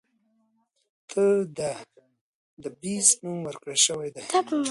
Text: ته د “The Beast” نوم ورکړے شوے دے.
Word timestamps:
ته 1.09 1.25
د 1.57 1.59
“The 2.63 2.69
Beast” 2.81 3.15
نوم 3.23 3.37
ورکړے 3.47 3.75
شوے 3.85 4.09
دے. 4.15 4.23